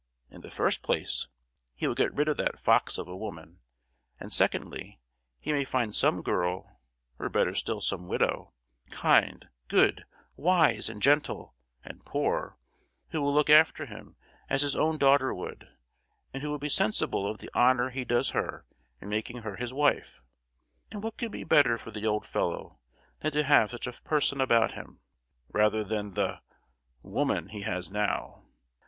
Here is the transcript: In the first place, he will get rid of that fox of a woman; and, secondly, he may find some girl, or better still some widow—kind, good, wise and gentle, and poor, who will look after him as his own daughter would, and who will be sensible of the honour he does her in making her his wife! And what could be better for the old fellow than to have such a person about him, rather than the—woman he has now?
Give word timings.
In 0.31 0.41
the 0.41 0.49
first 0.49 0.81
place, 0.81 1.27
he 1.75 1.85
will 1.85 1.93
get 1.93 2.11
rid 2.11 2.27
of 2.27 2.35
that 2.37 2.59
fox 2.59 2.97
of 2.97 3.07
a 3.07 3.15
woman; 3.15 3.59
and, 4.19 4.33
secondly, 4.33 4.99
he 5.39 5.51
may 5.51 5.63
find 5.63 5.93
some 5.93 6.23
girl, 6.23 6.79
or 7.19 7.29
better 7.29 7.53
still 7.53 7.81
some 7.81 8.07
widow—kind, 8.07 9.49
good, 9.67 10.05
wise 10.35 10.89
and 10.89 11.03
gentle, 11.03 11.53
and 11.85 12.03
poor, 12.03 12.57
who 13.09 13.21
will 13.21 13.31
look 13.31 13.51
after 13.51 13.85
him 13.85 14.15
as 14.49 14.63
his 14.63 14.75
own 14.75 14.97
daughter 14.97 15.35
would, 15.35 15.67
and 16.33 16.41
who 16.41 16.49
will 16.49 16.57
be 16.57 16.67
sensible 16.67 17.29
of 17.29 17.37
the 17.37 17.51
honour 17.53 17.91
he 17.91 18.03
does 18.03 18.31
her 18.31 18.65
in 18.99 19.07
making 19.07 19.43
her 19.43 19.57
his 19.57 19.71
wife! 19.71 20.19
And 20.91 21.03
what 21.03 21.17
could 21.17 21.31
be 21.31 21.43
better 21.43 21.77
for 21.77 21.91
the 21.91 22.07
old 22.07 22.25
fellow 22.25 22.79
than 23.19 23.33
to 23.33 23.43
have 23.43 23.69
such 23.69 23.85
a 23.85 23.91
person 23.93 24.41
about 24.41 24.71
him, 24.71 25.01
rather 25.49 25.83
than 25.83 26.13
the—woman 26.13 27.49
he 27.49 27.61
has 27.61 27.91
now? 27.91 28.43